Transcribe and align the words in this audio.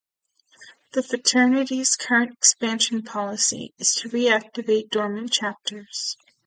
The 0.93 1.03
fraternity's 1.03 1.95
current 1.95 2.31
expansion 2.31 3.03
policy 3.03 3.71
is 3.77 3.93
to 3.97 4.09
reactivate 4.09 4.89
dormant 4.89 5.31
chapters. 5.31 6.17